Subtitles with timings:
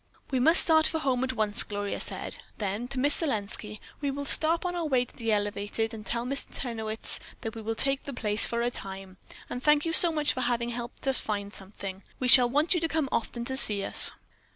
[0.31, 2.39] "We must start for home at once," Gloria said.
[2.57, 6.25] Then, to Miss Selenski, "We will stop on our way to the elevated and tell
[6.25, 6.47] Mr.
[6.55, 9.17] Tenowitz that we will take the place for a time;
[9.47, 12.01] and thank you so much for having helped us find something.
[12.19, 14.09] We shall want you to come often to see us."